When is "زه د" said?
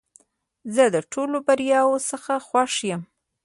0.75-0.97